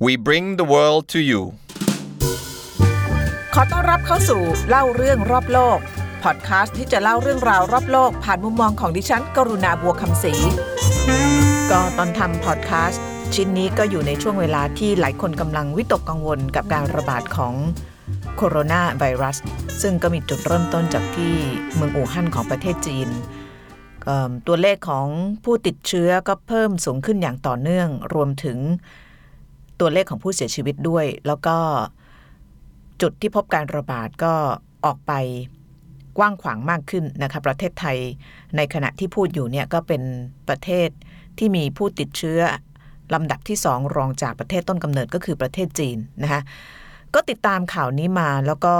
[0.00, 1.42] we bring the world to you
[3.54, 5.78] ขอต้อนรับเข้าสู่เล่าเรื่องรอบโลก
[6.22, 10.34] พอดคาสต์ที่จะเล่าเรื่องราวรอบโลก ผ่านมุมมองของดิฉัน กรุณาบัวคำศรี
[11.70, 13.02] ก็ตอนทำพอดคาสต์
[13.34, 17.54] ชิ้นนี้ก็อยู่ในช่วงเวลาที่หลายคนกำลังวิตกกังวลกับการระบาดของ
[18.36, 19.36] โคโรนาไวรัส
[19.82, 21.34] ซึ่งก็มีจุดเริ่มต้นจากที่
[21.74, 23.08] เมืองอู่ฮั่นของประเทศจีน
[24.46, 25.06] ตัวเลขของ
[25.44, 28.58] ผู้ติดเชื้อก็เพิ่มสูงขึ้นอย่างต่อเนื่อง รวมถึง
[29.80, 31.56] ตัวเลขของผู้เสียชีวิตด้วย แล้วก็
[33.02, 34.34] จุดที่พบการระบาดก็
[34.84, 35.12] ออกไป
[36.18, 37.98] กว้างขวางมากขึ้นนะคะประเทศไทย
[38.56, 40.02] ในขณะที่พูดอยู่เนี่ยก็เป็น
[40.48, 40.88] ประเทศ
[41.38, 42.40] ที่มีผู้ติดเชื้อ
[43.14, 46.40] ลำดับที่สองรองจากประเทศต้นกำเนิดก็คือประเทศจีนนะคะ
[47.14, 48.74] ก็ติดตามข่าวนี้มาแล้วก็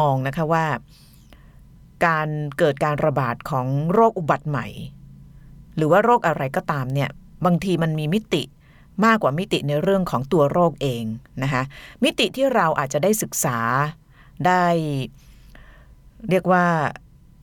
[0.00, 0.66] มองนะคะว่า
[2.06, 2.28] การ
[2.58, 4.66] เกิดการระบาดของโรคอุบัติใหม่
[5.76, 7.10] หรือว่าโรคอะไรก็ตามเนี่ย
[7.44, 8.42] บางทีมันมีมิติ
[9.04, 11.04] มากกว่ามิติในเรื่องของตัวโรคเอง
[11.42, 11.62] นะคะ
[12.04, 13.58] มิติที่เราอาจจะได้ศึกษา
[14.46, 14.64] ได้
[16.30, 16.64] เรียกว่า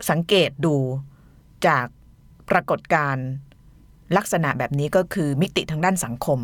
[0.09, 0.75] สังเกตดู
[1.67, 1.85] จาก
[2.49, 3.27] ปรากฏการณ์
[4.17, 6.39] ลักษณะแบบนี้ก็คือมิติทางด้านสังคม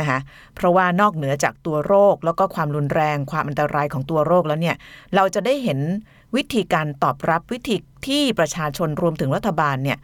[0.00, 0.18] นะคะ
[0.54, 4.76] เพราะว่านอกเหนือจากตัวโรคแล้วก็ความรุนแรง ความอันตรายของตัวโรคแล้วเนี่ย
[5.14, 5.78] เราจะได้เห็น
[6.36, 7.76] วิธีการตอบรับวิธี
[8.06, 9.98] ที่ประชาชนรวมถึงรัฐบาลเนี่ย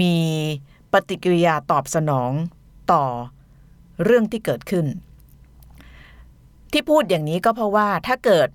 [0.00, 0.16] มี
[0.92, 2.30] ปฏิกิริยาตอบสนอง
[2.92, 3.04] ต่อ
[4.04, 4.86] เรื่องที่เกิดขึ้น
[6.72, 8.48] ที่พูดอย่างนี้ก็เพราะว่าถ้าเกิด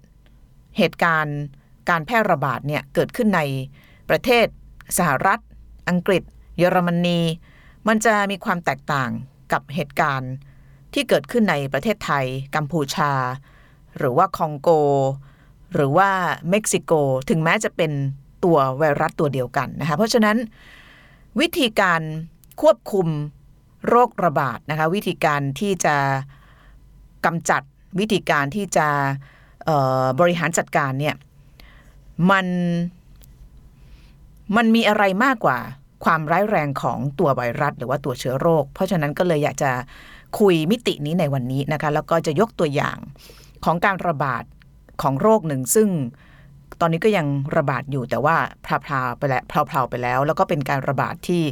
[0.78, 1.40] เหตุการณ์
[1.90, 3.42] การแพร่ระบาดเนี่ยเกิดขึ้นใน
[4.10, 4.46] ประเทศ
[4.98, 5.40] สหรัฐ
[5.90, 6.24] อังกฤษ
[6.58, 7.20] เยอรมนี
[7.88, 9.12] มันจะมีความแตกต่าง
[9.52, 10.34] กับเหตุการณ์
[10.94, 13.12] ที่เกิดขึ้นในประเทศไทย กัมพูชา
[13.98, 14.70] หรือว่าคองโก
[15.74, 16.10] หรือว่า
[16.50, 16.92] เม็กซิโก
[17.30, 17.92] ถึงแม้จะเป็น
[18.44, 20.38] ตัวไวรัสตัวเดียวกันนะคะ เพราะฉะนั้น
[21.40, 22.02] วิธีการ
[22.62, 23.08] ควบคุม
[23.88, 25.96] โรคระบาดนะคะวิธีการที่จะ
[27.26, 27.62] กำจัด
[28.00, 28.88] วิธีการที่จะ
[30.20, 31.16] บริหารจัดการเนี่ย
[32.32, 32.48] มัน
[34.56, 35.58] มันมีอะไรมากกว่า
[36.06, 39.72] ความร้ายแรงของตัวไวรัส หรือว่าตัวเชื้อโรค เพราะฉะนั้นก็เลยอยากจะ
[40.40, 42.98] คุยมิตินี้ในวันนี้นะคะแล้วก็จะยกตัวอย่าง
[43.66, 44.44] ของการระบาด
[45.02, 45.90] ของโรคหนึ่ง ซึ่ง
[46.82, 47.28] ตอนนี้ก็ยัง
[47.58, 48.36] ระบาดอยู่แต่ว่า
[48.86, 51.44] พลาๆไปแล้วพลาวๆไปแล้ว แล้วก็เป็นการระบาดที่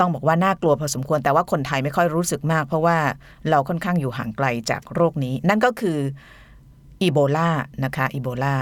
[0.00, 2.96] ต้องบอกว่าน่ากลัวพอสมควรแต่ว่าคนไทยไม่ค่อยรู้สึกมาก เพราะว่า
[3.50, 5.98] เราค่อนข้างอยู่ห่างไกลจากโรคนี้ นั่นก็คือ
[7.02, 7.48] อีโบลา
[7.84, 8.54] นะคะอีโบลา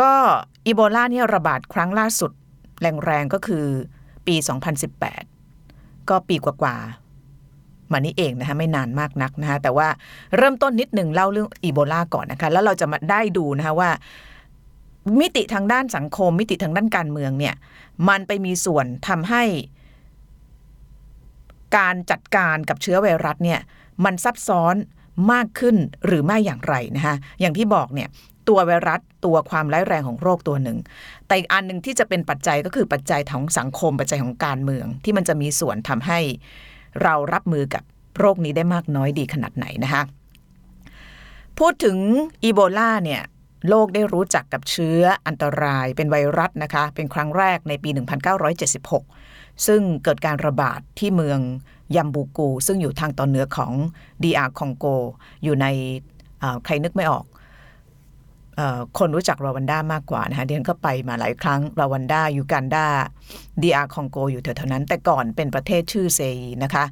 [0.00, 0.10] ก็
[0.66, 2.30] อีโบลาเนี่ยระบาดครั้งล่าสุด
[2.80, 3.64] แรงๆก็คือ
[4.26, 4.34] ปี
[5.22, 9.88] 2018 ก็ปีกว่าๆมานี้เองนะคะไม่นานมากนักนะคะแต่ว่า
[10.36, 13.90] เริ่มต้นนิดหนึ่งเล่าเรื่องอีโบลาก่อนนะคะแล้วเราจะมาได้ดูนะคะว่า
[15.20, 17.54] มิติทางด้านสังคม มิติทางด้านการเมืองเนี่ย
[18.08, 19.42] มันไปมีส่วนทำให้
[21.76, 23.60] การจัดการกับเชื้อไวรัสเนี่ย
[24.04, 24.74] มันซับซ้อน
[25.32, 28.08] มากขึ้นหรือไม่อย่างไรนะคะอย่างที่บอกเนี่ย
[28.48, 30.78] ตัวไวรัสตัวความร้ายแรงของโรคตัวหนึ่ง
[31.26, 36.20] แต่อีกอันหนึ่งที่จะเป็นปัจจัยก็คือปัจจัยของสังคมปัจจัยของการเมือง ที่มันจะมีส่วนทำให้
[37.02, 37.82] เรารับมือกับ
[38.18, 40.02] โรคนี้ได้มากน้อยดีขนาดไหนนะคะ
[41.58, 41.98] พูดถึง
[42.44, 43.22] อีโบลาเนี่ย
[43.68, 47.90] โลกได้รู้จักกับเชื้ออันตรายเป็นไวรัสนะคะ เป็นครั้งแรกในปี
[48.56, 49.27] 1976
[49.66, 51.40] ซึ่งเกิดการระบาดที่เมือง
[51.96, 53.72] ยัมบูกู ซึ่งอยู่ทางตอนเหนือของ
[54.22, 54.86] DR คองโก
[55.44, 55.66] อยู่ใน
[56.64, 57.24] ใครนึกไม่ออก
[58.98, 62.86] คนรู้จักรวันด้ามากกว่านะคะดิฉันก็ไปมาหลายครั้งรวันด้ายูกันดา
[63.62, 66.84] DR คองโก อยู่แถวๆนั้น แต่ก่อนเป็นประเทศชื่อซาอีร์นะคะ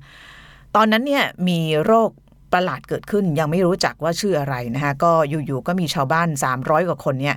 [0.77, 2.11] ตอนนั้นเนี่ยมีโรค
[2.53, 6.29] ประหลาดเกิดขึ้นยังไม่รู้จักว่าชื่ออะไรนะคะก็อยู่ๆก็มีชาวบ้าน
[6.59, 7.37] 300 กว่าคนเนี่ย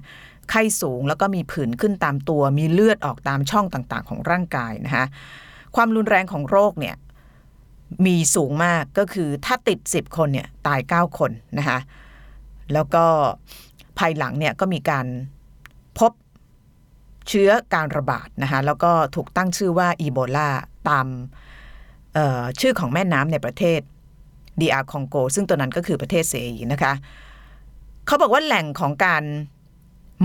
[0.49, 5.05] ไข้สูง แล้วก็มีผื่นขึ้นตามตัว มีเลือดออกตามช่องต่างๆ ของร่างกายนะคะ
[5.75, 6.95] ความรุนแรงของโรคเนี่ย
[8.05, 11.79] มีสูงมากก็คือถ้าติด 10 คนเนี่ยตาย 9 คนนะคะ
[12.73, 13.05] แล้วก็
[13.97, 15.05] ภายหลังเนี่ยก็มีการ
[15.99, 16.11] พบ
[17.27, 20.49] เชื้อการระบาดนะคะแล้วก็ถูกตั้งชื่อว่าอีโบลา
[20.89, 21.07] ตาม
[22.59, 23.81] ชื่อของแม่น้ำในประเทศ
[24.61, 26.93] ดีอาคองโก ซึ่งตัวนั้นก็คือประเทศเซยีนะคะ
[28.05, 29.23] เขาบอกว่าแหล่งของการ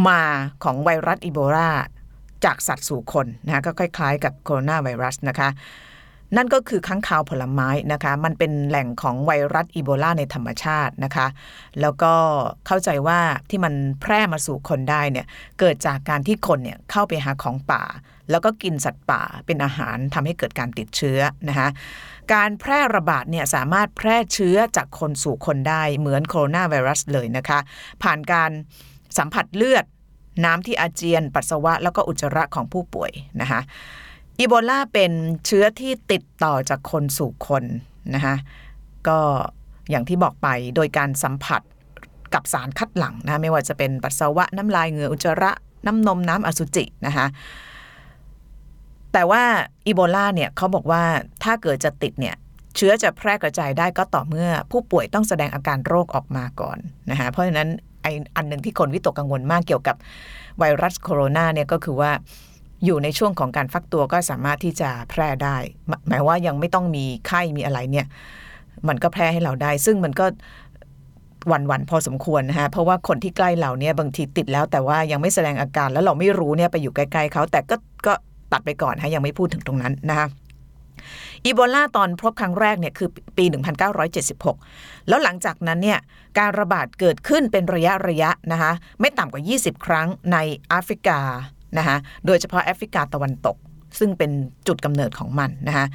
[0.08, 0.22] มา
[0.64, 1.70] ของไวรัสอีโบลา
[2.44, 5.48] จากสัตว์สู่คนนะคะก็คล้ายๆ กับโคโรนาไวรัสนะคะ
[6.36, 11.26] นั่นก็คือค้างคาวผลไม้นะคะ มันเป็นแหล่งของไวรัสอีโบลาในธรรมชาตินะคะ
[11.80, 12.12] แล้วก็
[12.66, 13.20] เข้าใจว่า
[13.50, 15.26] ที่มันแพร่มาสู่คนได้เนี่ย
[15.58, 17.82] เกิดจากการที่คนเนี่ยเข้าไปหาของป่า
[18.30, 21.68] แล้วก็กินสัตว์ป่าเป็นอาหารทำให้เกิดการติดเชื้อนะคะ
[22.34, 27.58] การแพร่ระบาดเนี่ยสามารถแพร่เชื้อจากคนสู่คนได้เหมือนโคโรนาไวรัสเลยนะคะ
[28.02, 28.50] ผ่านการ
[29.18, 29.84] สัมผัสเลือด
[30.44, 33.60] น้ำที่อาเจียน ปัสสาวะ แล้วก็อุจจาระของผู้ป่วยนะคะ
[34.38, 35.12] อีโบลาเป็น
[35.46, 37.64] เชื้อที่ติดต่อจากคนสู่คน
[38.14, 38.34] นะคะ
[39.08, 39.18] ก็
[39.90, 41.62] อย่างที่บอกไปโดยการสัมผัส
[42.34, 45.50] กับสารคัดหลั่งนะไม่ว่าจะเป็นปัสสาวะน้ำลายเหงื่ออุจจาระ
[45.86, 47.26] น้ำนมน้ำอสุจินะคะ
[49.12, 49.42] แต่ว่า
[49.86, 51.02] อีโบลาเนี่ยเขาบอกว่า
[51.42, 52.36] ถ้าเกิดจะติดเนี่ย
[52.76, 56.78] เชื้อจะแพร่กระจายได้ก็ต่อเมื่อผู้ป่วยต้องแสดงอาการโรคออกมาก่อน
[57.10, 57.68] นะคะเพราะฉะนั้น
[58.04, 58.06] อ
[58.36, 59.96] อันหนึ่งที่คนวิตกกังวลมากเกี่ยวกับ
[60.58, 62.10] ไวรัสโคโรนาเนี่ยก็คือว่า
[62.84, 65.56] อยู่ในช่วงของการฟักตัวก็สามารถที่จะแพร่ได้
[66.08, 68.06] หมายว่ายังไม่ต้องมีไข้มีอะไรเนี่ย
[68.88, 70.26] มันก็แพร่ให้เราได้ ซึ่งมันก็
[71.52, 78.12] วันวันพอสมควรนะฮะเพราะว่าคนที่ใกล้เราเนี่ยบางทีติดแล้ว แต่ว่ายังไม่แสดงอาการแล้วเราไม่รู้เนี่ยไปอยู่ใกล้ๆเขาแต่ก็ก็
[78.52, 80.26] ตัดไปก่อนฮะยังไม่พูดถึงตรงนั้นนะคะ
[81.44, 83.44] อีโบลาตอนพบครั้งแรกเนี่ยคือปี
[84.26, 85.98] 1976 แล้วหลังจากนั้นเนี่ย
[86.38, 91.20] การระบาดเกิดขึ้นเป็นระยะระยะนะคะไม่ต่ำกว่า 20 ครั้งในแอฟริกา
[91.78, 91.96] นะคะ
[92.26, 93.56] โดยเฉพาะแอฟริกาตะวันตก
[93.98, 94.30] ซึ่งเป็น
[94.66, 95.86] จุดกำเนิดของมันนะคะ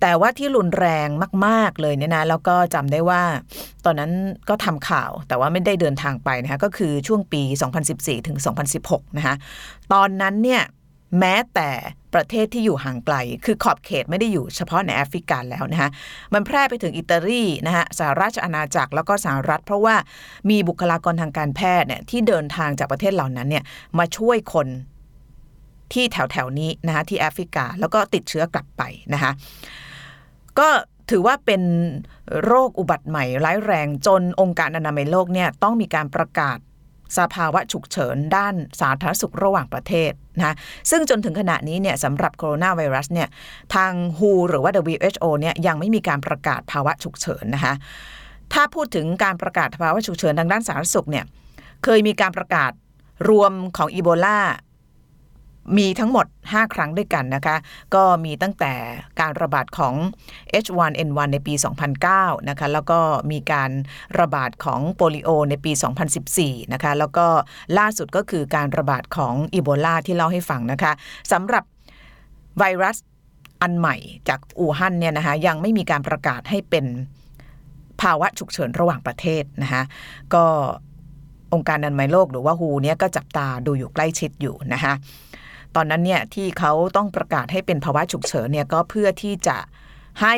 [0.00, 1.08] แต่ว่าที่รุนแรง
[1.46, 3.22] มาก ๆ เลยเนี่ยนะแล้วก็จำได้ว่า
[3.84, 4.12] ตอนนั้น
[4.48, 7.42] ก็ทำข่าวแต่ว่าไม่ได้เดินทางไปนะคะก็คือช่วงปี
[7.84, 8.38] 2014 ถึง
[8.78, 9.34] 2016 นะคะ
[9.92, 10.62] ตอนนั้นเนี่ย
[11.18, 11.70] แม้แต่
[12.14, 15.90] ประเทศที่อยู่ห่างไกล คือขอบเขตไม่ได้อยู่เฉพาะในแอฟริกาแล้วนะคะ
[16.34, 19.96] มันแพร่ไปถึงอิตาลีนะคะสหราชอาณาจักรแล้วก็สหรัฐ เพราะว่า
[20.50, 23.64] มีบุคลากรทางการแพทย์เนี่ยที่เดินทางจากประเทศเหล่านั้นเนี่ย
[23.98, 24.66] มาช่วยคน
[25.92, 28.82] ที่แถวแถวนี้นะคะที่แอฟริกาแล้วก็ติดเชื้อกลับไป
[29.12, 29.32] นะคะ
[30.58, 30.68] ก็
[31.10, 31.62] ถือว่าเป็น
[32.44, 36.58] โรคอุบัติใหม่ร้ายแรงจนองค์การอนามัยโลกเนี่ยต้องมีการประกาศ
[37.18, 40.54] สภาวะฉุกเฉินด้านสาธารณสุขระหว่างประเทศนะ
[40.90, 43.28] ซึ่งจนถึงขณะนี้เนี่ยสำหรับโคโรนาไวรัสเนี่ย
[43.74, 47.74] ทาง WHO หรือว่า WHO เนี่ยยังไม่มีการประกาศภาวะฉุกเฉินนะคะ
[48.52, 51.24] ถ้าพูดถึงการประกาศภาวะฉุกเฉินทางด้านสาธารณสุขเนี่ย
[51.84, 52.72] เคยมีการประกาศ
[53.28, 54.38] รวมของอีโบลา
[55.78, 57.56] มีทั้งหมด 5 ครั้งด้วยกันนะคะ
[57.94, 58.72] ก็มีตั้งแต่
[59.20, 59.94] การระบาดของ
[60.64, 61.54] H1N1 ในปี
[62.00, 62.98] 2009 นะคะ แล้วก็
[63.30, 63.70] มีการ
[64.20, 65.72] ระบาดของโปลิโอในปี
[66.22, 67.26] 2014 นะคะ แล้วก็
[67.78, 70.92] ล่าสุดก็คือการระบาดของอีโบลาที่เล่าให้ฟังนะคะ
[71.32, 71.64] สำหรับ
[72.58, 72.96] ไวรัส
[73.62, 73.96] อันใหม่
[74.28, 76.86] จากอู่ฮั่นเนี่ยนะคะยังไม่มีการประกาศให้เป็น
[78.00, 79.82] ภาวะฉุกเฉินระหว่างประเทศนะคะ
[80.34, 80.44] ก็
[81.52, 84.92] องค์การอนามัยโลกหรือว่าฮูเนี่ยก็จับตาดูอยู่ใกล้ชิดอยู่นะคะ
[85.76, 89.56] ตอนนั้นเนี่ยที่เขาต้องประกาศให้เป็นภาวะฉุกเฉินเนี่ยก็เพื่อที่จะ
[90.22, 90.34] ให้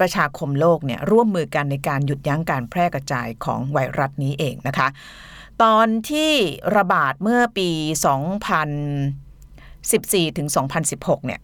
[0.00, 4.88] ประชาคมโลกเนี่ยร่วมมือกันในการหยุดยั้งการแพร่กระจายของไวรัสนี้เองนะคะ
[5.62, 6.32] ตอนที่
[6.76, 7.70] ระบาดเมื่อปี
[10.28, 10.48] 2014ถึง
[10.86, 11.40] 2016เนี่ย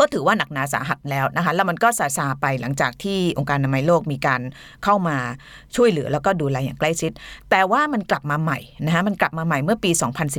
[0.00, 4.40] ก็ถือว่าหนักหนาสาหัสแล้วนะคะ แล้วมันก็ซาซาไปหลังจากที่องค์การอนามัยโลกมีการ
[4.84, 5.16] เข้ามา
[5.76, 7.12] ช่วยเหลือแล้วก็ดูแลอย่างใกล้ชิด
[7.50, 9.90] แต่ว่ามันกลับมาใหม่นะคะมันกลับมาใหม่เมื่อปี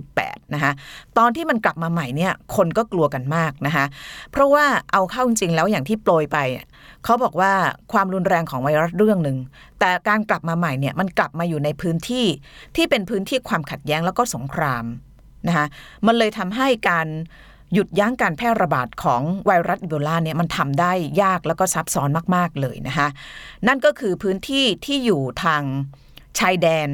[0.04, 0.72] 2018 นะคะ
[1.18, 3.86] ตอนที่มันกลับมาใหม่เนี่ยคนก็กลัวกันมากนะคะ
[4.32, 6.38] เพราะว่าเอาเข้าจริงแล้วอย่างที่โปรยไป
[7.04, 7.52] เขาบอกว่า
[7.92, 9.38] ความรุนแรงของไวรัสเรื่องหนึ่ง
[9.80, 12.26] แต่การกลับมาใหม่เนี่ยมันกลับมาอยู่ในพื้นที่
[12.76, 14.86] ที่เป็นพื้นที่ความขัดแย้งแล้วก็สงคราม
[15.48, 15.66] นะคะ
[16.08, 17.08] มันเลยทำให้การ
[17.76, 20.92] หยุดยั้งการแพร่ระบาดของไวรัสอีโบลาเนี่ยมันทำได้
[21.22, 23.08] ยากแล้วก็ซับซ้อนมาก ๆ เลยนะคะ
[23.68, 25.62] นั่นก็คือพื้นที่ที่อยู่ทาง
[26.40, 26.90] ชายแดน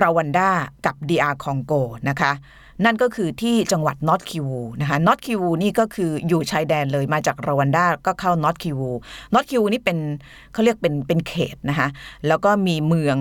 [0.00, 0.50] ราวันดา
[0.86, 1.72] กับดีอาคองโก
[2.08, 2.32] นะคะ
[2.84, 8.90] นั่นก็คือที่จังหวัดนอตคิวูนะคะนอตคิวูนี่ก็คืออยู่ชายแดนเลยมาจากรวันดาก็เข้านอตคิวู
[9.34, 9.98] นอตคิวูนี่เป็น
[10.52, 11.88] เขาเรียกเป็นเป็นเขตนะคะ
[12.26, 13.16] แล้วก็มีเมือง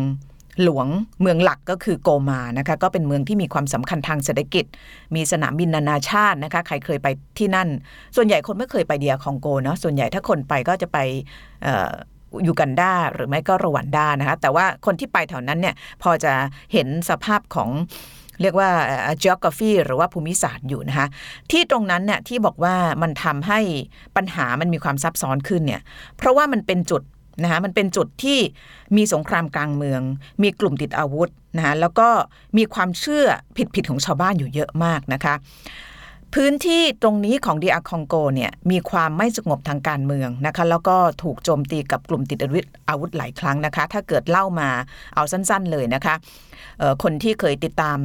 [0.63, 0.87] หลวง
[1.21, 4.65] เมืองหลักก็คือโกมานะคะก็เป็นเมืองที่มีความสำคัญทางเศรษฐกิจ
[5.15, 7.69] มีสนามบินนานาชาตินะคะใครเคยไปที่นั่น
[8.15, 10.97] ส่วนใหญ่คนไม่เคยไป DR คองโกเนาะส่วนใหญ่ถ้าคนไปก็จะไป
[12.45, 16.33] ยูกันดาหรือไม่ก็รวันดานะคะแต่ว่าคนที่ไปแถวนั้นเนี่ยพอจะ
[16.73, 17.69] เห็นสภาพของ
[18.41, 18.69] เรียกว่า
[19.23, 21.07] geography หรือว่าภูมิศาสตร์อยู่นะคะ
[21.51, 23.59] ที่ตรงนั้นเนี่ยที่บอกว่ามันทำให้
[24.15, 25.81] ปัญหามันมีความซับซ้อนขึ้นเนี่ย
[26.17, 27.01] เพราะว่ามันเป็นจุด
[27.43, 28.39] นะคะมันเป็นจุดที่
[28.97, 30.01] มีสงครามกลางเมือง
[30.43, 32.07] มีกลุ่มติดอาวุธนะคะแล้วก็
[32.57, 33.25] มีความเชื่อ
[33.75, 35.33] ผิดๆของชาวบ้านอยู่เยอะมากนะคะ
[36.33, 44.69] พื้นที่ตรงนี้ของดีอาคองโกเนี่ยมีความไม่สงบทางการเมืองนะคะแล้วก็ถูกโจมตีกับกลุ่มติดอาวุธอาวุธหลายครั้งนะคะ ถ้าเกิดเล่ามา
[45.15, 46.15] เอาสั้นๆเลยนะคะ
[47.03, 47.99] คนที่เคยติดตาม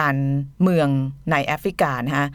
[0.00, 0.16] การ
[0.62, 0.88] เมือง
[1.30, 2.26] ในแอฟริกานะคะ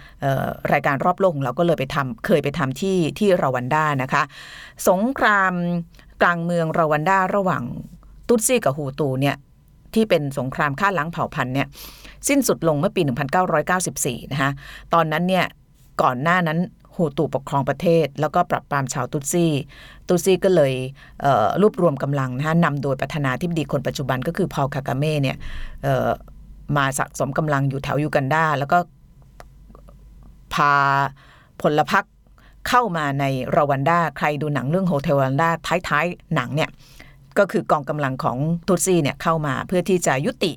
[0.74, 4.24] รายการรอบโลกของเราก็เลยไปทำเคยไปทำที่ที่รวันด้านะคะ
[4.90, 5.54] สงคราม
[6.22, 7.64] กลางเมืองรวันดาระหว่าง
[8.28, 9.36] ตุตซี่กับฮูตูเนี่ย
[9.94, 11.68] ที่เป็นสงครามฆ่าล้างเผ่าพันธุ์เนี่ย
[12.28, 13.02] สิ้นสุดลงเมื่อปี
[13.68, 14.52] 1994 นะคะ
[14.94, 15.46] ตอนนั้นเนี่ย
[16.02, 16.60] ก่อนหน้านั้น
[16.96, 19.52] ฮูตูปกครองประเทศ แล้วก็ปรับปรามชาวตุตซี่
[20.08, 20.74] ตุตซี่ก็เลย
[21.62, 25.38] รวบรวมกำลังนะคะนำโดยประธานาธิบดีคนปัจจุบันก็คือพอลคากาเม่เนี่ย
[26.78, 28.78] มาสะสมกำลังอยู่แถวยูกันดาแล้วก็
[30.54, 30.74] พา
[31.62, 32.04] พลพรรค
[32.68, 33.26] เข้ามาใน
[33.56, 35.50] รวันดาใครดูหนังเรื่องโฮเทลรวันดา
[35.88, 36.70] ท้ายๆ หนังเนี่ย
[37.38, 38.38] ก็คือกองกำลังของ
[38.68, 40.54] ตุตซีเนี่ยเข้ามาเพื่อที่จะยุติ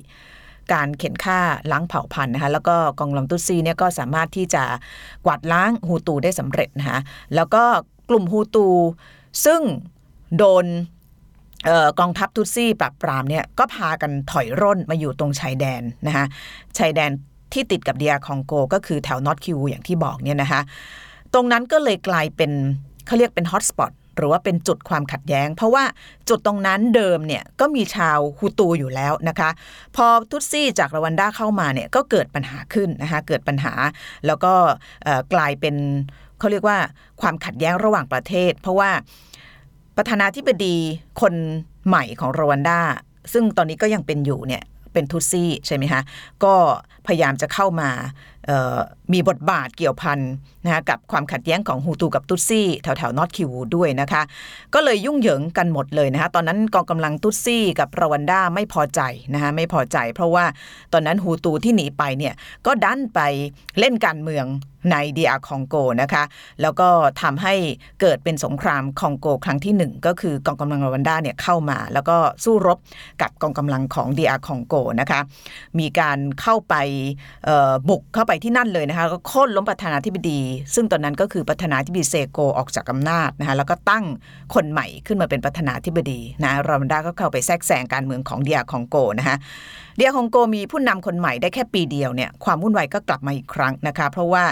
[0.73, 1.39] การเข็นฆ่า
[1.71, 4.63] ล้างเผ่าพันธุ์นะคะแล้วก็กองกำลังตุตซีเนี่ยก็สามารถที่จะ
[5.25, 6.99] กวาดล้างฮูตูได้สำเร็จนะคะ
[7.35, 7.63] แล้วก็
[8.09, 8.67] กลุ่มฮูตู
[9.45, 9.61] ซึ่ง
[10.37, 10.65] โดน
[11.67, 16.25] ออกองทัพตุตซี่ปราบปรามเนี่ยก็พากันถอยร่นมาอยู่ตรงชายแดนนะคะ
[16.77, 17.11] ชายแดน
[17.53, 20.61] ที่ติดกับเดียคองโก ก็คือแถวนอตคิวอย่างที่บอกเนี่ยนะคะ
[21.33, 22.51] ตรงนั้นก็เลยกลายเป็น
[23.05, 25.83] เขาเรียกเป็นฮอตสปอตหรือว่าเป็นจุดความขัดแย้ง เพราะว่า
[26.29, 29.49] จุดตรงนั้นเดิมเนี่ยก็มีชาวฮูตูอยู่แล้วนะคะ
[29.95, 33.73] พอทุตซี่จากรวันดาเข้ามาเนี่ยก็เกิดปัญหาขึ้นนะคะเกิดปัญหา
[34.25, 34.53] แล้วก็
[35.33, 35.75] กลายเป็น
[36.39, 36.77] เขาเรียกว่า
[37.21, 38.89] ความขัดแย้งระหว่างประเทศ เพราะว่า
[39.97, 40.75] ประธานาธิบดี
[41.21, 41.33] คน
[41.87, 42.79] ใหม่ของรวันดา
[43.33, 44.63] ซึ่งตอนนี้ก็ยังเป็นอยู่เนี่ย
[44.93, 46.01] เป็นทุตซี่ใช่ไหมคะ
[46.43, 46.53] ก็
[47.07, 47.89] พยายามจะเข้ามา
[49.13, 50.19] มีบทบาทเกี่ยวพัน
[50.65, 54.21] นะคะกับความขัดแย้งของฮูตูกับตุตซี่แถวแถวนอตคิวด้วยนะคะ
[54.73, 59.01] ก็เลยยุ่งเหยิงกันหมดเลยนะคะตอนนั้นกองกำลังตุตซี่กับรวันด้าไม่พอใจ
[59.33, 60.45] นะคะไม่พอใจ เพราะว่า
[60.93, 62.33] ตอนนั้นฮูตูที่หนีไปเนี่ย
[62.65, 63.19] ก็ดันไป
[63.79, 64.47] เล่นการเมือง
[64.91, 66.23] ในเดีอาคองโกนะคะ
[66.61, 66.89] แล้วก็
[67.21, 67.53] ทำให้
[68.01, 72.77] เกิดเป็นสงครามคองโกครั้งที่หนึ่งก็คือกองกำลังรวันด้าเนี่ยเข้ามา แล้วก็สู้รบ
[73.21, 75.19] กับกองกำลังของเดีอาคองโกนะคะ
[75.79, 76.75] มีการเข้าไป
[77.89, 80.39] บุกเข้าไปที่นั่นเลยนะคะก็โค่นล้มประธานาธิบดี
[80.75, 84.05] ซึ่งตอนนั้นก็คือประธานาธิบดีเซโกออกจากอำนาจนะคะแล้วก็ตั้ง
[84.53, 89.37] คนใหม่ขึ้นมาเป็นประธานาธิบดีนะรวันดาก็เข้าไปแทรกแซงการเมืองของเดียของโกนะคะ
[89.97, 94.43] เดียคองโกมีผู้นำคนใหม่ได้แค่ปีเดียวเนี่ยความวุ่นวายก็กลับมาอีกครั้งนะคะ เพราะว่า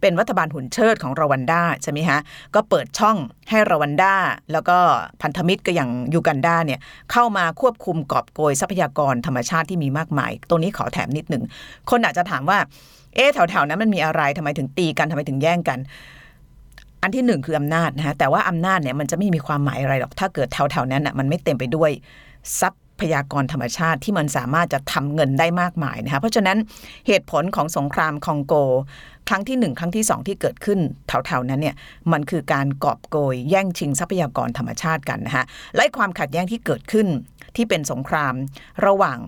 [0.00, 2.18] เป็นรัฐบาลหุ่นเชิดของรวันดาใช่ไหมฮะ
[2.54, 3.16] ก็เปิดช่อง
[3.50, 4.14] ให้รวันดา
[4.52, 4.78] แล้วก็
[5.22, 6.80] พันธมิตรก็อย่างยูกันดาเนี่ย
[7.12, 11.42] เข้ามาควบคุมกอบโกยทรัพยากรธรรมชาติที่มีมากมาย ตรงนี้ขอแถมนิดหนึ่ง
[11.90, 12.58] คนอาจจะถามว่า
[13.14, 15.78] เอ๊ะแถวๆนั้นมันมีอะไรทำไมถึงตีกันทำไมถึงแย่งกัน
[17.02, 21.90] อันที่หนึ่งคืออำนาจนะฮะแต่ว่าอำนาจเนี่ยมันจะไม่มีความหมายอะไรหรอกถ้าเกิดแถวๆนั้นอะมันไม่เต็มไปด้วย
[22.60, 26.58] ทรัพ พยากรธรรมชาติที่มันสามารถจะทำเงินได้มากมายนะคะเพราะฉะนั้น
[27.06, 28.54] เหตุผลของสงครามคองโก
[29.28, 31.76] ครั้งที่หนึ่งครั้งที่สองที่เกิดขึ้นแถวๆนั้นเนี่ย
[32.12, 35.44] มันคือการกอบโกยแย่งชิงทรัพยากรธรรมชาติกันนะคะ
[35.76, 37.06] และความขัดแย้งที่เกิดขึ้น
[37.56, 38.34] ที่เป็นสงคราม
[38.86, 39.18] ระหว่าง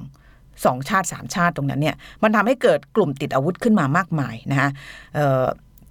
[0.64, 4.68] สองชาติสามชาติตรงนั้นเนี่ยมันทำให้เกิดกลุ่มติดอาวุธขึ้นมามากมายนะคะ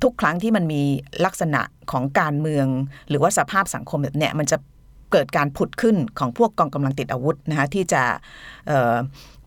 [0.04, 0.82] ทุกครั้งที่มันมี
[1.26, 1.62] ลักษณะ
[1.92, 2.68] ของการเมือง
[3.10, 4.58] หรือว่าสภาพสังคมแบบเนี้ยมันจะ
[5.12, 8.04] เกิดการผุดขึ้นของพวกกองกำลังติดอาวุธนะคะที่จะ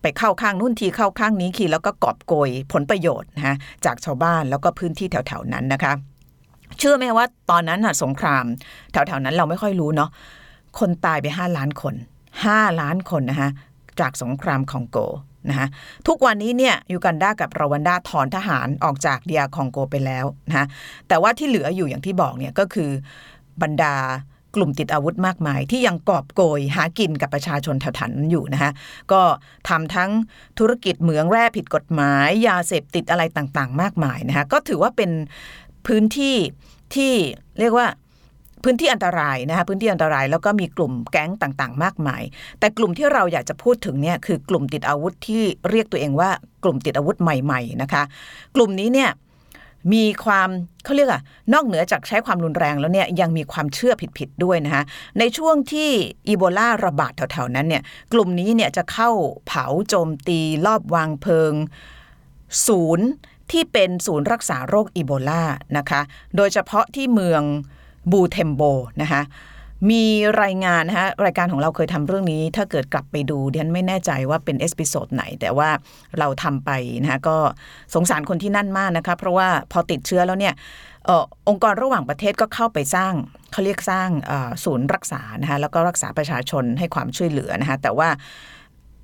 [0.01, 3.55] ไปเข้าข้างนู่นทีเข้าข้างนี้ทีแล้วก็กอบโกยผลประโยชน์นะะ
[3.85, 5.93] จากชาวบ้านแล้วก็พื้นที่แถวๆนั้นนะคะ
[6.77, 8.43] เชื่อไหมว่าตอนนั้นสงคราม
[8.91, 10.09] แถวๆนั้นเราไม่ค่อยรู้เนาะ
[10.79, 11.93] คนตายไป 5 ล้านคน
[12.37, 13.49] 5 ล้านคนนะคะ
[13.99, 14.97] จากสงครามคองโก
[15.49, 15.67] นะคะ
[16.07, 20.65] ทุกวันนี้เนี่ยยูกันดากับรวันดาถอนทหารออกจากเดียคองโกไปแล้วนะะ
[21.07, 22.89] แต่ว่าที่เหลืออยู่อย่างที่บอกเนี่ยก็คือ
[23.61, 23.95] บรรดา
[24.55, 28.71] กลุ่มติดอาวุธมากมาย ที่ยังกอบโกยหากินกับประชาชนแถวๆนั้นอยู่นะคะ
[29.11, 29.21] ก็
[29.69, 30.11] ทำทั้ง
[30.59, 35.11] ธุรกิจเหมืองแร่ผิดกฎหมาย ยาเสพติดอะไรต่างๆ มากมายนะคะก็ถือว่าเป็น
[35.87, 36.35] พื้นที่
[36.95, 37.13] ที่
[37.59, 37.87] เรียกว่า
[38.63, 42.23] พื้นที่อันตรายนะคะพื้นที่อันตรายแล้วก็มีกลุ่มแก๊งต่างๆ มากมาย
[42.59, 46.29] แต่กลุ่มที่เราอยากจะพูดถึงเนี่ยคือกลุ่มติดอาวุธที่เรียกตัวเองว่า
[46.63, 48.03] กลุ่มติดอาวุธใหม่ ๆนะคะ
[48.55, 49.09] กลุ่มนี้เนี่ย
[49.93, 50.49] มีความ
[50.83, 51.21] เขาเรียกอะ
[51.53, 54.83] นอกเหนือจากใช้ความรุนแรงแล้วเนี่ยยังมีความเชื่อผิดๆด้วยนะคะ
[55.19, 55.89] ในช่วงที่
[56.27, 59.09] อีโบลาระบาดแถวๆนั้นเนี่ยกลุ่มนี้เนี่ยจะเข้า
[59.47, 61.53] เผาโจมตีลอบวางเพลิง
[62.67, 63.07] ศูนย์
[63.51, 65.43] ที่เป็นศูนย์รักษาโรคอีโบลา
[65.77, 66.01] นะคะ
[66.35, 67.41] โดยเฉพาะที่เมือง
[68.11, 68.61] บูเทมโบ
[69.01, 69.21] นะคะ
[69.89, 70.03] มี
[70.43, 75.69] รายงานนะฮะรายการของเราเคยทำเรื่องนี้ ถ้าเกิดกลับไปดูดิฉันไม่แน่ใจว่าเป็น episode ไหน แต่ว่า
[76.19, 77.37] เราทำไปนะคะก็
[77.95, 80.53] สงสารคนที่นั่นมากนะคะเพราะว่าพอติดเชื้อแล้วเนี่ย
[81.09, 81.11] อ
[81.49, 83.13] องค์กรระหว่างประเทศก็เข้าไปสร้าง
[83.51, 84.09] เขาเรียกสร้าง
[84.63, 88.09] ศูนย์รักษานะคะแล้วก็รักษาประชาชนให้ความช่วยเหลือนะคะแต่ว่า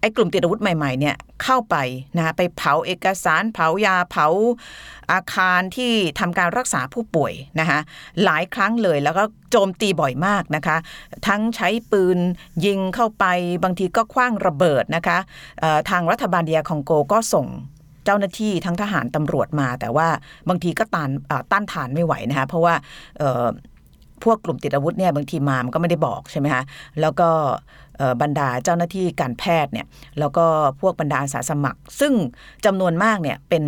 [0.02, 1.76] ไอ้กลุ่มติดอาวุธใหม่ๆเนี่ยเข้าไป
[2.18, 4.28] นะคะไปเผาเอกสารเผายาเผา
[5.12, 7.80] อาคารที่ทำการรักษาผู้ป่วยนะคะ
[8.24, 10.78] หลายครั้งเลยแล้วก็โจมตีบ่อยมากนะคะ
[11.28, 12.20] ทั้งใช้ปืน
[12.66, 13.26] ยิงเข้าไป
[13.64, 15.18] บางทีก็คว้างระเบิดนะคะ
[15.90, 17.48] ทางรัฐบาลเดียคองโกก็ส่ง
[18.06, 20.08] เจ้าหน้าที่ทั้งทหารตำรวจมา แต่ว่า
[20.50, 21.10] บางทีก็ต้าน
[21.52, 22.74] ต้านทานไม่ไหวนะคะเพราะว่า
[24.24, 26.64] พวกกลุ่มติดอาวุธเนี่ยบางทีมามันก็ไม่ได้บอกใช่ไหมคะ
[27.02, 27.30] แล้วก็
[28.22, 29.88] บรรดาเจ้าหน้าที่การแพทย์เนี่ย
[30.20, 30.46] แล้วก็
[30.82, 32.14] พวกบรรดาอาสาสมัคร ซึ่ง
[32.66, 33.64] จำนวนมากเนี่ยเป็น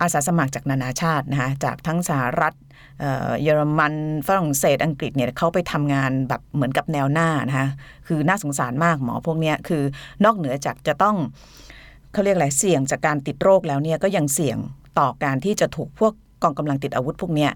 [0.00, 2.54] อาสาสมัครจากนานาชาตินะคะจากทั้งสหรัฐ
[3.42, 3.94] เยอรมัน
[4.26, 7.68] ฝรั่งเศสอังกฤษเนี่ยเขาไปทำงานแบบเหมือนกับแนวหน้านะคะ
[8.06, 9.82] คือน่าสงสารมากหมอพวกเนี้ยคือ
[10.24, 11.16] นอกเหนือจากจะต้อง
[12.12, 14.58] เขาเรียกอะไรเสี่ยงจากการติดโรคแล้วเนี่ยก็ยังเสี่ยง
[14.98, 17.50] ต่อการที่จะถูกพวกกองกำลังติดอาวุธพวกเนี้ย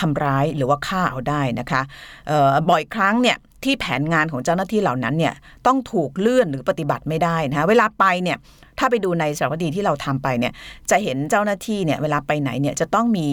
[0.00, 1.82] ทำร้ายหรือว่าฆ่าเอาได้นะคะ
[2.70, 3.36] บ่อยครั้งเนี่ย
[3.66, 5.34] ที่แผนงานของเจ้าหน้าที่เหล่านั้นเนี่ย
[5.66, 8.36] ต้องถูกเลื่อนหรือปฏิบัติไม่ได้นะคะเวลาไปเนี่ย
[8.78, 10.52] ถ้าไปดูในสารคดีที่เราทำไปเนี่ย
[10.90, 13.28] จะเห็นเจ้าหน้าที่เนี่ยเวลาไปไหนเนี่ยจะต้องมี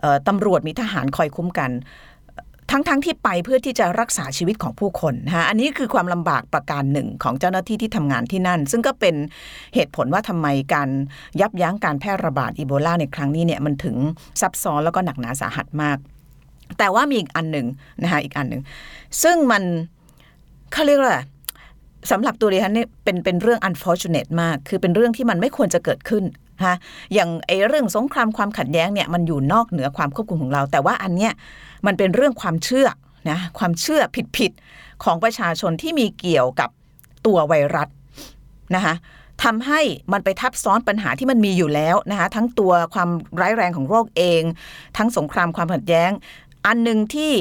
[0.00, 1.70] เอ่อตำรวจมีทหารคอยคุ้มกัน
[2.72, 9.14] ทั้งๆทที่ไปเพื่อที่จะรักษาชีวิตของผู้คนนะคะอันนี้คือความลำบากประการหนึ่งของเจ้าหน้าที่ที่ทำงานที่นั่น ซึ่งก็เป็น
[9.74, 10.88] เหตุผลว่าทำไมการ
[11.40, 13.96] ยับยั้งการแพร่ระบาดอีโบลาในครั้งนี้เนี่ยมันถึง
[14.40, 15.98] ซับซ้อนแล้วก็หนักหนาสาหัสมาก
[16.78, 17.66] แต่ว่ามีอีกอันหนึ่ง
[18.02, 18.62] นะคะอีกอันหนึ่ง
[19.22, 19.62] ซึ่งมัน
[20.72, 21.18] เขาเรียกว่า
[22.10, 26.24] สำหรับตัวดิฉันเนี่ยเป็นเป็นเรื่อง unfortunate มาก คือเป็นเรื่องที่มันไม่ควรจะเกิดขึ้น
[26.58, 26.76] นะคะ
[27.14, 31.32] อย่างไอ้เรื่องสงครามความขัดแย้งเนี่ยมันอยู่นอกเหนือความควบคุมของเรา แต่ว่าอันเนี้ย
[31.86, 32.86] มันเป็นเรื่องความเชื่อ
[33.30, 34.00] นะความเชื่อ
[34.38, 36.70] ผิดๆของประชาชนที่มีเกี่ยวกับ
[37.26, 37.88] ตัวไวรัส
[38.74, 38.94] นะคะ
[39.44, 39.80] ทำให้
[40.12, 43.08] มันไปทับซ้อนปัญหาที่มันมีอยู่แล้วนะคะทั้งตัวความ
[43.40, 44.42] ร้ายแรงของโรคเอง
[44.96, 46.10] ทั้งสงครามความขัดแย้ง
[46.68, 47.32] อันหนึ่งที่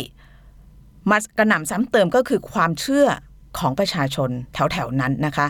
[1.09, 3.07] มากระหน่ำซ้ำเติมก็คือความเชื่อ
[3.59, 5.47] ของประชาชนแถวๆนั้นนะคะ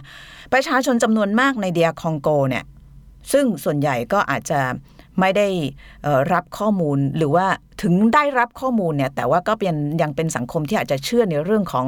[0.54, 2.64] ประชาชนจำนวนมากในเดียคองโกเนี่ย
[3.32, 4.60] ซึ่งส่วนใหญ่ก็อาจจะ
[5.20, 5.48] ไม่ได้
[6.34, 7.48] รับข้อมูลหรือว่า
[7.82, 11.88] ถึงได้รับข้อมูลเนี่ยแต่ว่าก็เป็นยังเป็นสังคมที่อาจจะเชื่อในเรื่องของ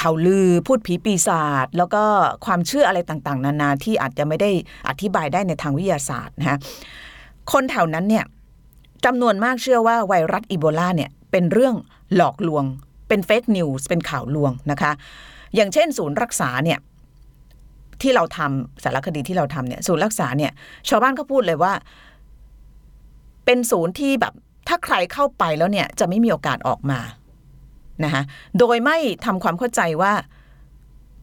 [0.00, 2.02] ข่าวลือพูดผีปีศาจแล้วก็
[2.44, 4.50] ความเชื่ออะไรต่างๆ นานาที่อาจจะไม่ได้
[4.88, 6.58] อธิบายได้ในทางวิทยาศาสตร์นะฮะ
[7.52, 8.24] คนแถวนั้นเนี่ย
[9.04, 11.74] จำนวนมากเชื่อว่าไวรัสอีโบลาเนี่ยเป็นเรื่อง
[12.16, 12.64] หลอกลวง
[13.08, 14.92] เป็นเฟกนิวส์เป็นข่าวลวงนะคะ
[15.54, 16.78] อย่างเช่นศูนย์รักษาเนี่ย
[18.02, 20.52] ที่เราทำสารคดีที่เราทำเนี่ยศูนย์รักษาเนี่ย
[20.88, 21.72] ชาวบ้านเขาพูดเลยว่า
[23.44, 24.34] เป็นศูนย์ที่แบบ
[24.68, 27.00] ถ้าใครเข้าไปแล้วเนี่ยจะไม่มีโอกาสออกมา
[28.04, 28.22] นะคะ
[28.58, 30.12] โดยไม่ทำความเข้าใจว่า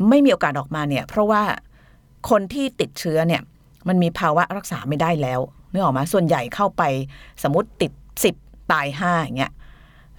[0.09, 1.43] ไม่มีโอกาสออกมาเนี่ยเพราะว่า
[2.29, 3.41] คนที่ติดเชื้อเนี่ย
[3.87, 5.39] มันมีภาวะรักษาไม่ได้แล้ว
[5.73, 6.83] นึกออกมาส่วนใหญ่เข้าไป
[7.43, 7.91] สมมติติด
[8.23, 8.35] สิบ
[8.71, 9.53] ตายห้าอย่างเงี้ย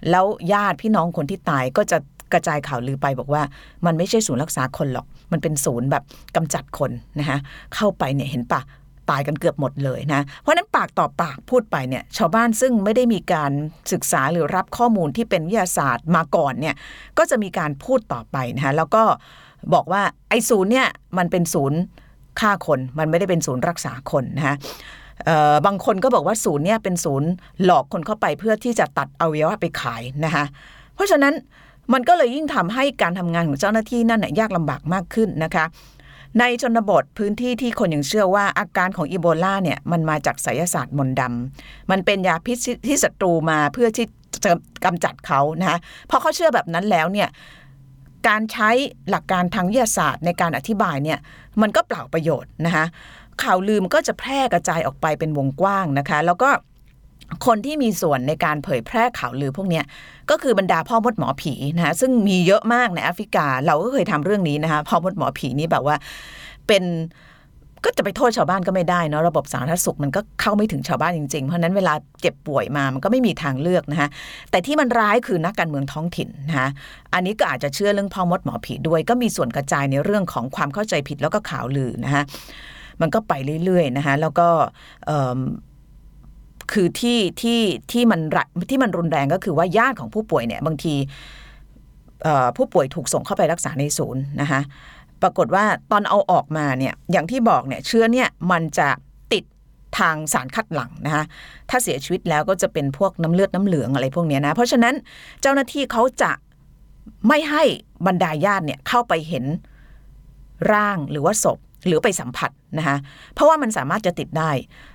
[0.09, 1.97] แล้วญาติพี่น้องคนที่ตายก็จะ
[2.33, 3.43] กระจายข่าวลือไปบอกว่า
[3.85, 6.03] มันไม่ใช่ศูนย์รักษาคนหรอก มันเป็นศูนย์แบบ
[6.35, 7.37] กำจัดคนนะคะ
[7.75, 8.61] เข้าไปเนี่ยเห็นปะ
[9.09, 13.51] ตายกันเกือบหมดเลยนะ เพราะนั้นปากต่อปากพูดไปเนี่ยชาวบ้านซึ่งไม่ได้มีการ
[13.91, 16.75] ศึกษาหรือรับข้อมูลที่เป็นวิทยาศาสตร์มาก่อนเนี่ย
[17.17, 19.03] ก็จะมีการพูดต่อไปนะคะแล้วก็
[19.73, 21.79] บอกว่าไอ้ศูนย์เนี่ยมันเป็นศูนย์
[22.39, 24.55] ฆ่าคน มันไม่ได้เป็นศูนย์รักษาคนนะคะ
[25.65, 27.29] บางคนก็บอกว่าศูนย์เนี่ยเป็นศูนย์
[27.63, 30.45] หลอกคนเข้าไปเพื่อที่จะตัดอวัยวะไปขายนะคะ
[30.95, 31.33] เพราะฉะนั้น
[31.93, 35.65] มันก็เลยยิ่งทำให้การทำงานของเจ้าหน้าที่นั่นยากลำบากมากขึ้นนะคะ
[36.39, 44.05] ในชนบทพื้นที่ที่คนยังเชื่อว่าอาการของอีโบลาเนี่ยมันมาจากไสยศาสตร์มนต์ดำมันเป็นยาพิษที่ศัตรูมาเพื่อที่
[44.45, 44.51] จะ
[44.85, 45.77] กำจัดเขานะคะ
[46.09, 47.29] พอเขาเชื่อแบบนั้นแล้วเนี่ย
[48.27, 48.69] การใช้
[49.09, 51.19] หลักการทางวิทยาศาสตร์ในการอธิบายเนี่ย
[51.61, 52.85] มันก็เปล่าประโยชน์นะคะ
[53.43, 56.49] ข่าวลืมก็จะแพร่กระจายออกไปเป็นวงกว้างนะคะ แล้วก็
[57.45, 59.81] คนที่มีส่วนในการเผยแพร่ข่าวลือพวกนี้
[60.29, 65.95] ก็คือบรรดาพ่อมดหมอผีนะคะซึ่งมีเยอะมากในแอฟริกา เราก็เคยทำเรื่องนี้นะคะพ่อมดหมอผีนี่แบบว่า
[66.67, 66.83] เป็น
[67.87, 74.09] ก็จะไปโทษชาวบ้านก็ไม่ได้เนาะระบบสาธารณสุขมันก็เข้าไม่ถึงชาวบ้านจริงๆ เพราะฉะนั้นเวลาเจ็บป่วยมามันก็ไม่มีทางเลือกนะคะ
[74.51, 76.69] แต่ที่มันร้ายคือนักการเมืองท้องถิ่นนะคะ
[77.13, 82.23] อันนี้ก็อาจจะเชื่อเรื่องพ่อมดหมอผีด้วย ก็มีส่วนกระจายในเรื่องของความเข้าใจผิดแล้วก็ข่าวลือนะคะ
[83.01, 84.47] มันก็ไปเรื่อยๆนะคะแล้วก็
[86.71, 90.95] คือที่ที่ที่มันระที่มันรุนแรงก็คือว่าญาติของผู้ป่วยเนี่ยบางที
[92.57, 94.61] ผู้ป่วยถูกส่งเข้าไปรักษาในศูนย์นะคะ
[95.21, 98.89] ปรากฏว่าตอนเอาออกมาเนี่ยอย่างที่บอกเนี่ยเชื้อเนี่ยมันจะ
[99.33, 99.43] ติด
[99.99, 101.23] ทางสารคัดหลั่งนะคะ
[101.69, 104.93] ถ้าเสียชีวิตแล้วก็จะเป็นพวกน้ำเลือดน้ำเหลืองอะไรพวกนี้นะเพราะฉะนั้น
[105.41, 106.31] เจ้าหน้าที่เขาจะ
[107.27, 107.63] ไม่ให้
[108.07, 109.45] บรรดาญาติเนี่ยเข้าไปเห็น
[110.71, 112.97] ร่างหรือว่าศพ หรือไปสัมผัสนะคะ
[113.33, 114.51] เพราะว่ามันสามารถจะติดได้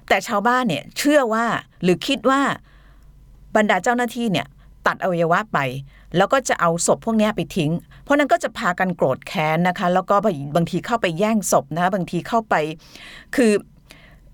[0.09, 1.45] แต่ชาวบ้านเนี่ยเชื่อว่า
[1.83, 2.41] หรือคิดว่า
[3.57, 4.47] บรรดาเจ้าหน้าที่เนี่ย
[4.87, 5.59] ตัดอวัยวะไป
[6.17, 7.73] แล้วก็จะเอาศพพวกนี้ไปทิ้ง
[8.03, 10.15] เพราะนั้นก็จะพากันโกรธแค้นนะคะ แล้วก็
[10.57, 12.55] บางทีเข้าไปแย่งศพนะคะบางทีเข้าไป
[13.37, 13.53] คือ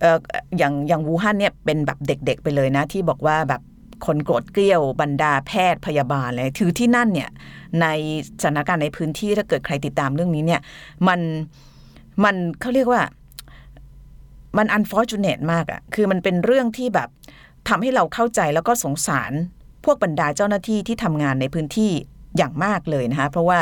[0.00, 0.18] เอ่อ
[0.58, 3.62] อย่างอย่างวูฮั่นเนี่ยเป็นแบบเด็กๆไปเลยนะ ที่บอกว่าแบบ
[4.06, 7.30] คนโกรธเกลี้ยวบรรดาแพทย์พยาบาลเลยถือที่นั่นเนี่ย
[7.80, 7.86] ใน
[8.42, 10.60] สถานการณ์ในพื้นที่ถ้าเกิดใครติดตามเรื่องนี้เนี่ย
[11.08, 11.20] มัน
[12.24, 13.02] มันเขาเรียกว่า
[14.58, 17.08] มัน unfortunate มากอะคือมันเป็นเรื่องที่แบบ
[17.68, 19.32] ทำให้เราเข้าใจแล้วก็สงสาร
[19.84, 21.92] พวกบรรดาเจ้าหน้าที่ที่ทำงานในพื้นที่
[22.36, 23.60] อย่างมากเลยนะคะเพราะว่า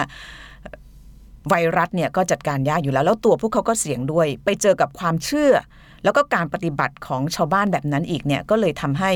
[1.48, 5.52] ไวรัสเนี่ยก็จัดการยากอยู่แล้ว แล้วตัวพวกเขาก็เสี่ยงด้วย ไปเจอกับความเชื่อ
[6.04, 9.12] แล้วก็การปฏิบัติของชาวบ้านแบบนั้นอีกเนี่ยก็เลยทำให้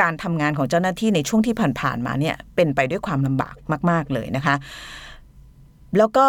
[0.00, 3.54] การทำงานของเจ้าหน้าที่ในช่วงที่ผ่านๆมาเนี่ยเป็นไปด้วยความลำบาก
[3.90, 4.54] มาก ๆเลยนะคะ
[5.98, 6.26] แล้วก็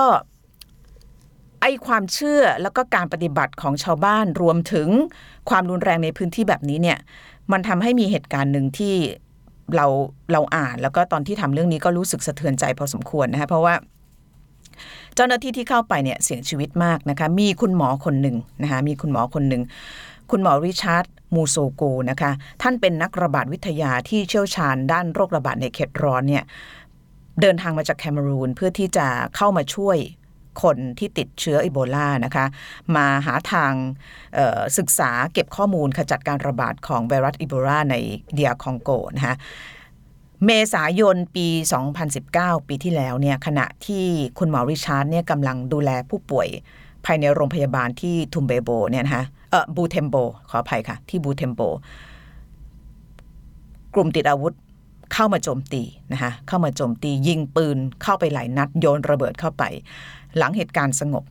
[1.61, 4.87] ไอ้ความเชื่อแล้วก็การปฏิบัติของชาวบ้านรวมถึง
[5.49, 6.97] ความรุนแรงในพื้นที่แบบนี้เนี่ย
[7.51, 8.95] มันทำให้มีเหตุการณ์หนึ่งที่
[9.75, 9.87] เรา
[10.31, 13.75] เราอ่านแล้วก็ตอนที่ทำเรื่องนี้ก็รู้สึกสะเทือนใจพอสมควรนะคะเพราะว่า
[15.15, 19.61] เจ้าหน้าที่ที่เข้าไปเนี่ยเสี่ยงชีวิตมากนะคะ มีคุณหมอคนหนึ่งนะคะมีคุณหมอคนหนึ่ง
[20.31, 26.43] คุณหมอริชาร์ดมูโซโกนะคะ ท่านเป็นนักระบาดวิทยาที่เชี่ยวชาญด้านโรคระบาดในเขตร้อนเนี่ย
[27.41, 29.97] เดินทางมาจากแคเมอรูนเพื่อที่จะเข้ามาช่วย
[30.61, 32.45] คนที่ติดเชื้ออีโบลานะคะ
[32.95, 33.73] มาหาทาง
[34.77, 37.95] ศึกษาเก็บข้อมูลขจัดการระบาดของไวรัสอีโบลาใน
[38.33, 39.35] DR คองโกนะคะ
[40.45, 41.47] เมษายนปี
[42.07, 44.05] 2019 ปีที่แล้วเนี่ยขณะที่
[44.39, 46.47] คุณหมอริชาร์ดเนี่ยกำลังดูแลผู้ป่วย
[47.05, 50.15] ภายในโรงพยาบาลที่ทุมเบโบเนี่ยนะคะเออบูเทมโบ
[50.49, 51.61] ขออภัยค่ะ ที่บูเทมโบ
[53.93, 54.53] กลุ่มติดอาวุธ
[55.21, 59.63] เข้ามาโจมตีนะคะเข้ามาโจมตียิงปืนเข้าไปหลายนัดโยนระเบิดเข้าไป
[60.37, 61.23] หลังเหตุการณ์สงบ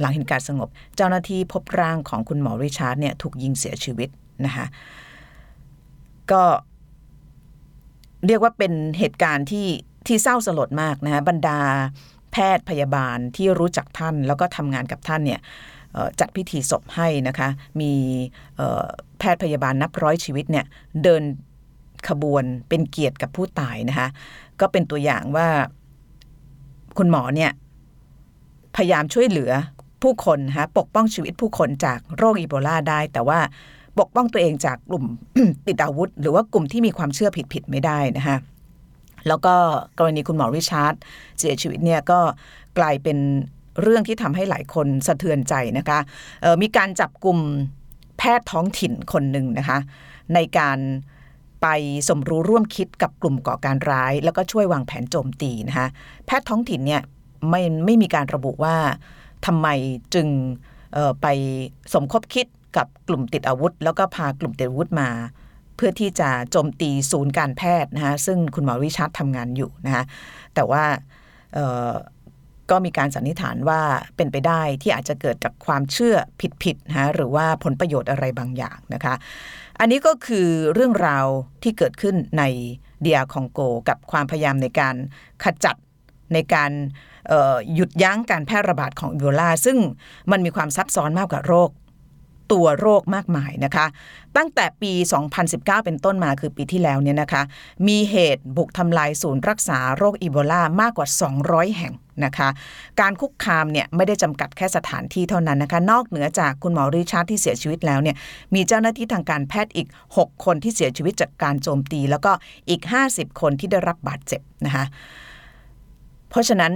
[0.00, 4.08] หลังเหตุการณ์สงบ เจ้าหน้าที่พบร่างของคุณหมอริชาร์ดเนี่ยถูกยิงเสียชีวิต
[4.46, 4.66] นะคะ
[6.30, 6.42] ก็
[8.26, 9.68] เรียกว่าเป็นเหตุการณ์ที่
[10.06, 11.58] ที่เศร้าสลดมากนะคะบรรดา
[12.32, 15.40] แพทย์พยาบาลที่รู้จักท่าน แล้วก็ทำงานกับท่านเนี่ย
[16.20, 17.48] จัดพิธีศพให้นะคะ
[17.80, 17.92] มี
[19.18, 20.64] แพทย์พยาบาลนับร้อยชีวิตเนี่ย
[21.02, 21.22] เดิน
[22.08, 24.08] ขบวนเป็นเกียรติกับผู้ตายนะคะ
[24.60, 25.48] ก็เป็นตัวอย่างว่า
[26.98, 27.50] คุณหมอเนี่ย
[28.76, 29.52] พยายามช่วยเหลือ
[30.02, 33.38] ผู้คนนะคะปกป้องชีวิตผู้คนจากโรคอีโบลาได้ แต่ว่า
[33.98, 35.04] ปกป้องตัวเองจากกลุ่ม
[35.66, 38.36] ติดอาวุธ หรือว่ากลุ่มที่มีความเชื่อผิดๆไม่ได้นะคะ
[39.28, 39.54] แล้วก็
[39.98, 40.94] กรณีคุณหมอริชาร์ด
[41.38, 42.18] เสียชีวิตเนี่ยก็
[42.78, 43.18] กลายเป็น
[43.82, 45.98] เรื่องที่ทำให้หลายคนสะเทือนใจนะคะ
[46.62, 47.38] มีการจับกลุ่ม
[48.18, 49.78] แพทย์ท้องถิ่นคนหนึ่งนะคะ
[50.34, 50.78] ในการ
[51.62, 51.66] ไป
[52.08, 55.88] สมรู้ร่วมคิดกับกลุ่มก่อการร้าย แล้วก็ช่วยวางแผนโจมตีนะคะ
[56.26, 57.02] แพทย์ท้องถิ่นเนี่ย
[57.50, 58.76] ไม่ไม่มีการระบุว่า
[59.46, 59.68] ทำไม
[60.14, 60.28] จึง
[61.22, 61.26] ไป
[61.94, 65.10] สมคบคิดกับกลุ่มติดอาวุธ แล้วก็พากลุ่มติดอาวุธมา
[65.76, 70.04] เพื่อที่จะโจมตีศูนย์การแพทย์นะคะซึ่งคุณหมอวิชาร์ดทำงานอยู่นะคะ
[70.54, 70.84] แต่ว่า
[72.70, 73.80] ก็มีการสันนิษฐานว่า
[74.16, 76.16] เป็นไปได้ที่อาจจะเกิดจากความเชื่อ
[76.62, 79.14] ผิดๆนะะหรือว่าผลประโยชน์อะไรบางอย่างนะคะ
[79.80, 81.26] อันนี้ก็คือเรื่องราว
[81.62, 82.42] ที่เกิดขึ้นใน
[83.02, 84.96] เดียคองโก กับความพยายามในการ
[85.44, 85.76] ขจัด
[86.34, 86.70] ในการ
[87.74, 89.78] หยุดยั้งการแพร่ระบาดของอีโบลา ซึ่ง
[90.30, 91.70] มันมีความซับซ้อนมากกว่าโรค
[92.52, 93.86] ตัวโรคมากมายนะคะ
[94.36, 94.92] ตั้งแต่ปี
[95.38, 97.42] 2019 เป็นต้นมาคือปีที่แล้วเนี่ยนะคะ
[97.88, 101.08] มีเหตุบุกทำลายศูนย์รักษาโรคอีโบลามากกว่า
[101.42, 102.48] 200 แห่งนะคะ
[103.00, 108.16] การคุกคามเนี่ยไม่ได้จำกัดแค่สถานที่เท่านั้นนะคะ นอกเหนือจากคุณหมอริชาร์ดที่เสียชีวิตแล้วเนี่ย
[108.54, 112.32] มีเจ้าหน้าที่ทางการแพทย์อีก 6 คนที่เสียชีวิตจากการโจมตี แล้วก็
[112.68, 114.84] อีก 50 คนที่ได้รับบาดเจ็บนะคะ
[116.30, 116.72] เพราะฉะนั้น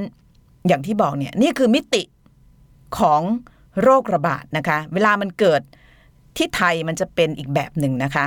[0.68, 2.02] อย่างที่บอกเนี่ยนี่คือมิติ
[2.98, 3.22] ของ
[3.82, 5.62] โรคระบาดนะคะ เวลามันเกิด
[6.36, 8.26] ที่ไทยมันจะเป็นอีกแบบหนึ่งนะคะ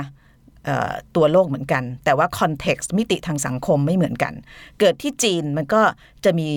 [1.16, 4.32] ตัวโรคเหมือนกัน แต่ว่า context มิติทางสังคมไม่เหมือนกัน
[4.80, 5.82] เกิดที่จีนมันก็
[6.24, 6.48] จะมี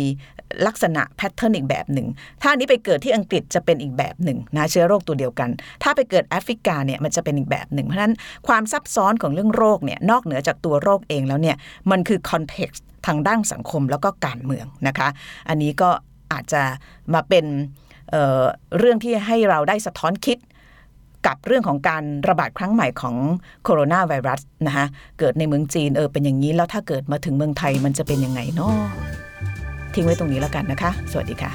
[0.67, 2.07] ลักษณะ pattern อีกแบบหนึ่ง
[2.41, 5.49] ถ้านี้ไปเกิดที่อังกฤษจะเป็นอีกแบบหนึ่งนะเชื้อโรคตัวเดียวกัน
[5.83, 8.15] ถ้าไปเกิดแอฟริกาเนี่ยมันจะเป็นอีกแบบหนึ่ง เพราะฉะนั้น
[8.47, 11.57] ความซับซ้อนของเรื่องโรคเนี่ยนอกเหนือจากตัวโรคเองแล้วเนี่ย
[11.91, 15.07] มันคือ context ทางด้านสังคมแล้วก็การเมืองนะคะ
[15.49, 15.89] อันนี้ก็
[16.33, 16.63] อาจจะ
[17.13, 17.45] มาเป็น
[18.11, 20.37] เเรื่องที่ให้เราได้สะท้อนคิด
[21.27, 23.15] กับเรื่องของการระบาดครั้งใหม่ของ
[23.63, 24.85] โคโรนาไวรัสนะคะ
[25.19, 28.73] เกิดในเมืองจีนเออเป็นอย่างนี้ แล้วถ้าเกิดมาถึงเมืองไทยมันจะเป็นยังไงเนาะ
[29.93, 31.51] ทิ้งไว้ตรงนี้แล้วกันนะคะ สวัสดีค่ะ